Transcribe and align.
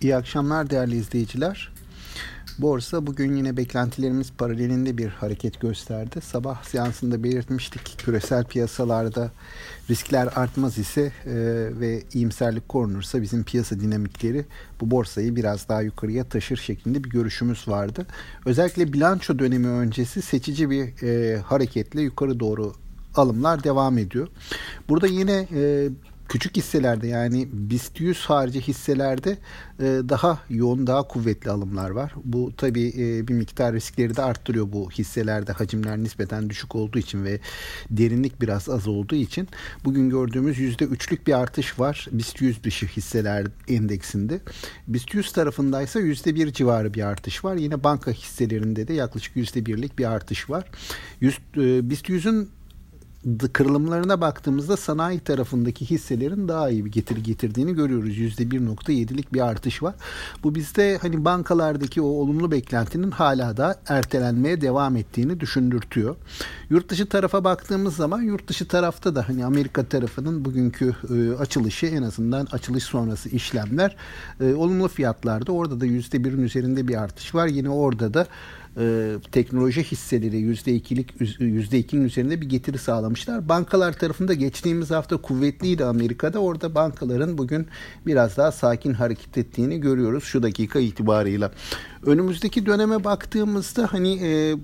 İyi 0.00 0.16
akşamlar 0.16 0.70
değerli 0.70 0.96
izleyiciler. 0.96 1.72
Borsa 2.58 3.06
bugün 3.06 3.36
yine 3.36 3.56
beklentilerimiz 3.56 4.32
paralelinde 4.32 4.98
bir 4.98 5.08
hareket 5.08 5.60
gösterdi. 5.60 6.20
Sabah 6.22 6.62
seansında 6.62 7.24
belirtmiştik 7.24 7.98
küresel 7.98 8.44
piyasalarda 8.44 9.30
riskler 9.90 10.28
artmaz 10.36 10.78
ise 10.78 11.12
e, 11.26 11.34
ve 11.80 12.02
iyimserlik 12.14 12.68
korunursa 12.68 13.22
bizim 13.22 13.44
piyasa 13.44 13.80
dinamikleri 13.80 14.44
bu 14.80 14.90
borsayı 14.90 15.36
biraz 15.36 15.68
daha 15.68 15.82
yukarıya 15.82 16.24
taşır 16.24 16.56
şeklinde 16.56 17.04
bir 17.04 17.10
görüşümüz 17.10 17.68
vardı. 17.68 18.06
Özellikle 18.46 18.92
bilanço 18.92 19.38
dönemi 19.38 19.68
öncesi 19.68 20.22
seçici 20.22 20.70
bir 20.70 21.02
e, 21.02 21.38
hareketle 21.38 22.02
yukarı 22.02 22.40
doğru 22.40 22.74
alımlar 23.14 23.64
devam 23.64 23.98
ediyor. 23.98 24.28
Burada 24.88 25.06
yine 25.06 25.48
e, 25.54 25.88
küçük 26.30 26.56
hisselerde 26.56 27.06
yani 27.06 27.48
BIST 27.52 28.00
100 28.00 28.24
harici 28.24 28.60
hisselerde 28.60 29.38
e, 29.80 29.84
daha 29.84 30.38
yoğun, 30.50 30.86
daha 30.86 31.02
kuvvetli 31.02 31.50
alımlar 31.50 31.90
var. 31.90 32.14
Bu 32.24 32.52
tabii 32.56 32.88
e, 32.88 33.28
bir 33.28 33.34
miktar 33.34 33.74
riskleri 33.74 34.16
de 34.16 34.22
arttırıyor 34.22 34.72
bu 34.72 34.90
hisselerde 34.90 35.52
hacimler 35.52 35.98
nispeten 35.98 36.50
düşük 36.50 36.74
olduğu 36.74 36.98
için 36.98 37.24
ve 37.24 37.40
derinlik 37.90 38.40
biraz 38.40 38.68
az 38.68 38.88
olduğu 38.88 39.14
için. 39.14 39.48
Bugün 39.84 40.10
gördüğümüz 40.10 40.58
%3'lük 40.58 41.26
bir 41.26 41.32
artış 41.32 41.78
var 41.78 42.08
BIST 42.12 42.40
100 42.40 42.64
dışı 42.64 42.86
hisseler 42.86 43.46
endeksinde. 43.68 44.40
BIST 44.88 45.14
100 45.14 45.32
tarafındaysa 45.32 46.00
%1 46.00 46.52
civarı 46.52 46.94
bir 46.94 47.02
artış 47.02 47.44
var. 47.44 47.56
Yine 47.56 47.84
banka 47.84 48.10
hisselerinde 48.10 48.88
de 48.88 48.92
yaklaşık 48.92 49.36
%1'lik 49.36 49.98
bir 49.98 50.04
artış 50.04 50.50
var. 50.50 50.64
100, 51.20 51.38
e, 51.56 51.90
BIST 51.90 52.08
100'ün 52.08 52.59
kırılımlarına 53.52 54.20
baktığımızda 54.20 54.76
sanayi 54.76 55.20
tarafındaki 55.20 55.90
hisselerin 55.90 56.48
daha 56.48 56.70
iyi 56.70 56.84
bir 56.84 56.92
getiri 56.92 57.22
getirdiğini 57.22 57.74
görüyoruz. 57.74 58.18
%1.7'lik 58.18 59.32
bir 59.32 59.40
artış 59.40 59.82
var. 59.82 59.94
Bu 60.42 60.54
bizde 60.54 60.98
hani 61.02 61.24
bankalardaki 61.24 62.00
o 62.00 62.06
olumlu 62.06 62.50
beklentinin 62.50 63.10
hala 63.10 63.56
da 63.56 63.80
ertelenmeye 63.86 64.60
devam 64.60 64.96
ettiğini 64.96 65.40
düşündürtüyor. 65.40 66.16
Yurt 66.70 66.88
dışı 66.88 67.08
tarafa 67.08 67.44
baktığımız 67.44 67.96
zaman 67.96 68.22
yurt 68.22 68.48
dışı 68.48 68.68
tarafta 68.68 69.14
da 69.14 69.28
hani 69.28 69.44
Amerika 69.44 69.84
tarafının 69.84 70.44
bugünkü 70.44 70.96
e, 71.14 71.36
açılışı 71.36 71.86
en 71.86 72.02
azından 72.02 72.48
açılış 72.52 72.84
sonrası 72.84 73.28
işlemler 73.28 73.96
e, 74.40 74.54
olumlu 74.54 74.88
fiyatlarda. 74.88 75.52
Orada 75.52 75.80
da 75.80 75.86
%1'in 75.86 76.42
üzerinde 76.42 76.88
bir 76.88 77.02
artış 77.02 77.34
var. 77.34 77.46
Yine 77.46 77.68
orada 77.68 78.14
da 78.14 78.26
e, 78.76 79.14
teknoloji 79.32 79.82
hisseleri 79.82 80.36
%2'lik 80.36 81.20
%2'nin 81.20 82.04
üzerinde 82.04 82.40
bir 82.40 82.48
getiri 82.48 82.78
sağlamışlar. 82.78 83.48
Bankalar 83.48 83.92
tarafında 83.92 84.34
geçtiğimiz 84.34 84.90
hafta 84.90 85.16
kuvvetliydi 85.16 85.84
Amerika'da. 85.84 86.38
Orada 86.38 86.74
bankaların 86.74 87.38
bugün 87.38 87.66
biraz 88.06 88.36
daha 88.36 88.52
sakin 88.52 88.92
hareket 88.92 89.38
ettiğini 89.38 89.80
görüyoruz 89.80 90.24
şu 90.24 90.42
dakika 90.42 90.78
itibarıyla. 90.78 91.52
Önümüzdeki 92.06 92.66
döneme 92.66 93.04
baktığımızda 93.04 93.92
hani 93.92 94.20
e, 94.22 94.56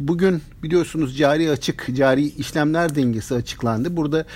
bugün 0.00 0.42
biliyorsunuz 0.62 1.18
cari 1.18 1.50
açık, 1.50 1.88
cari 1.96 2.24
işlemler 2.24 2.94
dengesi 2.94 3.34
açıklandı. 3.34 3.96
Burada 3.96 4.26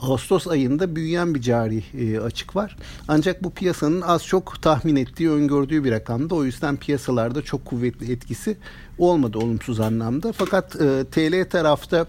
Ağustos 0.00 0.48
ayında 0.48 0.96
büyüyen 0.96 1.34
bir 1.34 1.40
cari 1.40 1.82
e, 1.98 2.18
açık 2.18 2.56
var. 2.56 2.76
Ancak 3.08 3.42
bu 3.44 3.50
piyasanın 3.50 4.00
az 4.00 4.26
çok 4.26 4.62
tahmin 4.62 4.96
ettiği, 4.96 5.30
öngördüğü 5.30 5.84
bir 5.84 5.90
rakamda. 5.90 6.34
O 6.34 6.44
yüzden 6.44 6.76
piyasalarda 6.76 7.42
çok 7.42 7.64
kuvvetli 7.64 8.12
etkisi 8.12 8.56
olmadı 8.98 9.38
olumsuz 9.38 9.80
anlamda. 9.80 10.32
Fakat 10.32 10.76
e, 10.76 11.04
TL 11.10 11.50
tarafta 11.50 12.06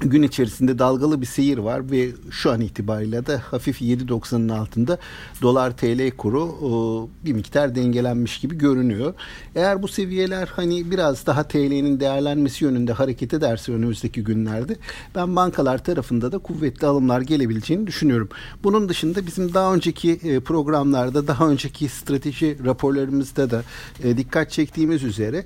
gün 0.00 0.22
içerisinde 0.22 0.78
dalgalı 0.78 1.20
bir 1.20 1.26
seyir 1.26 1.58
var 1.58 1.90
ve 1.90 2.08
şu 2.30 2.50
an 2.50 2.60
itibariyle 2.60 3.26
de 3.26 3.36
hafif 3.36 3.82
7.90'ın 3.82 4.48
altında 4.48 4.98
dolar 5.42 5.76
TL 5.76 6.10
kuru 6.10 7.08
bir 7.24 7.32
miktar 7.32 7.74
dengelenmiş 7.74 8.38
gibi 8.38 8.58
görünüyor. 8.58 9.14
Eğer 9.54 9.82
bu 9.82 9.88
seviyeler 9.88 10.48
hani 10.52 10.90
biraz 10.90 11.26
daha 11.26 11.42
TL'nin 11.42 12.00
değerlenmesi 12.00 12.64
yönünde 12.64 12.92
hareket 12.92 13.34
ederse 13.34 13.72
önümüzdeki 13.72 14.24
günlerde 14.24 14.76
ben 15.14 15.36
bankalar 15.36 15.84
tarafında 15.84 16.32
da 16.32 16.38
kuvvetli 16.38 16.86
alımlar 16.86 17.20
gelebileceğini 17.20 17.86
düşünüyorum. 17.86 18.28
Bunun 18.64 18.88
dışında 18.88 19.26
bizim 19.26 19.54
daha 19.54 19.74
önceki 19.74 20.12
e, 20.12 20.40
programlarda 20.40 21.26
daha 21.26 21.48
önceki 21.48 21.88
strateji 21.88 22.58
raporlarımızda 22.64 23.50
da 23.50 23.62
e, 24.02 24.16
dikkat 24.16 24.50
çektiğimiz 24.50 25.04
üzere 25.04 25.44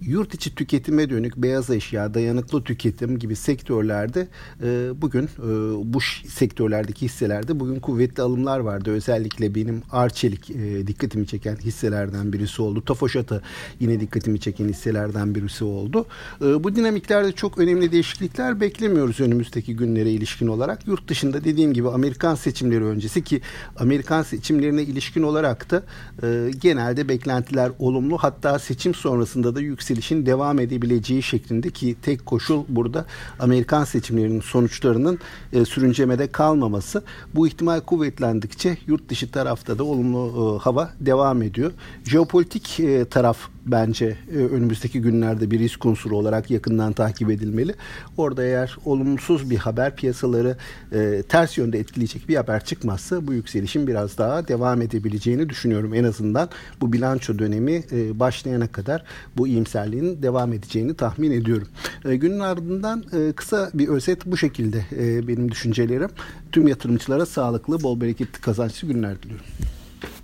yurt 0.00 0.34
içi 0.34 0.54
tüketime 0.54 1.10
dönük 1.10 1.36
beyaz 1.36 1.70
eşya, 1.70 2.14
dayanıklı 2.14 2.64
tüketim 2.64 3.18
gibi 3.18 3.36
sektörlerde 3.36 4.28
e, 4.62 4.90
bugün 5.02 5.24
e, 5.24 5.48
bu 5.94 6.00
sektörlerdeki 6.28 7.04
hisselerde 7.04 7.60
bugün 7.60 7.80
kuvvetli 7.80 8.22
alımlar 8.22 8.58
vardı. 8.58 8.90
Özellikle 8.90 9.54
benim 9.54 9.82
Arçelik 9.90 10.50
e, 10.50 10.86
dikkatimi 10.86 11.26
çeken 11.26 11.56
hisselerden 11.56 12.32
birisi 12.32 12.62
oldu. 12.62 12.84
Tofaşata 12.84 13.42
yine 13.80 14.00
dikkatimi 14.00 14.40
çeken 14.40 14.68
hisselerden 14.68 15.34
birisi 15.34 15.64
oldu. 15.64 16.06
E, 16.42 16.64
bu 16.64 16.76
dinamiklerde 16.76 17.32
çok 17.32 17.58
önemli 17.58 17.92
değişiklikler 17.92 18.60
beklemiyoruz 18.60 19.20
önümüzdeki 19.20 19.76
günlere 19.76 20.10
ilişkin 20.10 20.46
olarak. 20.46 20.86
Yurt 20.86 21.08
dışında 21.08 21.44
dediğim 21.44 21.72
gibi 21.72 21.88
Amerikan 21.88 22.34
seçimleri 22.34 22.84
öncesi 22.84 23.24
ki 23.24 23.40
Amerikan 23.76 24.22
seçimlerine 24.22 24.82
ilişkin 24.82 25.22
olarak 25.22 25.70
da 25.70 25.82
e, 26.22 26.50
genelde 26.60 27.08
beklentiler 27.08 27.72
olumlu. 27.78 28.18
Hatta 28.18 28.58
seçim 28.58 28.94
sonrasında 28.94 29.54
da 29.54 29.60
yüksek 29.60 29.85
yükselişin 29.90 30.26
devam 30.26 30.58
edebileceği 30.58 31.22
şeklinde 31.22 31.70
ki 31.70 31.96
tek 32.02 32.26
koşul 32.26 32.64
burada 32.68 33.06
Amerikan 33.38 33.84
seçimlerinin 33.84 34.40
sonuçlarının 34.40 35.18
e, 35.52 35.64
sürüncemede 35.64 36.26
kalmaması. 36.26 37.02
Bu 37.34 37.46
ihtimal 37.46 37.80
kuvvetlendikçe 37.80 38.78
yurt 38.86 39.08
dışı 39.08 39.30
tarafta 39.30 39.78
da 39.78 39.84
olumlu 39.84 40.56
e, 40.58 40.62
hava 40.62 40.90
devam 41.00 41.42
ediyor. 41.42 41.72
Jeopolitik 42.04 42.80
e, 42.80 43.04
taraf 43.04 43.38
bence 43.66 44.16
e, 44.32 44.36
önümüzdeki 44.36 45.00
günlerde 45.00 45.50
bir 45.50 45.58
risk 45.58 45.86
unsuru 45.86 46.16
olarak 46.16 46.50
yakından 46.50 46.92
takip 46.92 47.30
edilmeli. 47.30 47.74
Orada 48.16 48.44
eğer 48.44 48.76
olumsuz 48.84 49.50
bir 49.50 49.56
haber 49.56 49.96
piyasaları 49.96 50.56
e, 50.92 51.22
ters 51.28 51.58
yönde 51.58 51.78
etkileyecek 51.78 52.28
bir 52.28 52.36
haber 52.36 52.64
çıkmazsa 52.64 53.26
bu 53.26 53.32
yükselişin 53.32 53.86
biraz 53.86 54.18
daha 54.18 54.48
devam 54.48 54.82
edebileceğini 54.82 55.48
düşünüyorum. 55.48 55.94
En 55.94 56.04
azından 56.04 56.48
bu 56.80 56.92
bilanço 56.92 57.38
dönemi 57.38 57.82
e, 57.92 58.20
başlayana 58.20 58.66
kadar 58.66 59.04
bu 59.36 59.48
iyimserliğin 59.76 60.22
devam 60.22 60.52
edeceğini 60.52 60.94
tahmin 60.94 61.30
ediyorum. 61.30 61.68
E, 62.04 62.16
günün 62.16 62.40
ardından 62.40 63.04
e, 63.12 63.32
kısa 63.32 63.70
bir 63.74 63.88
özet 63.88 64.26
bu 64.26 64.36
şekilde 64.36 64.84
e, 64.96 65.28
benim 65.28 65.50
düşüncelerim. 65.50 66.10
Tüm 66.52 66.68
yatırımcılara 66.68 67.26
sağlıklı, 67.26 67.82
bol 67.82 68.00
bereketli, 68.00 68.40
kazançlı 68.40 68.88
günler 68.88 69.22
diliyorum. 69.22 69.46